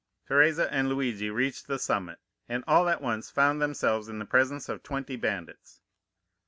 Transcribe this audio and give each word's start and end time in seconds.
"Teresa 0.27 0.67
and 0.73 0.89
Luigi 0.89 1.29
reached 1.29 1.67
the 1.67 1.77
summit, 1.77 2.17
and 2.49 2.63
all 2.65 2.89
at 2.89 3.03
once 3.03 3.29
found 3.29 3.61
themselves 3.61 4.09
in 4.09 4.17
the 4.17 4.25
presence 4.25 4.67
of 4.67 4.81
twenty 4.81 5.15
bandits. 5.15 5.79